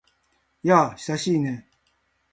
[0.63, 1.69] やあ、久しいね。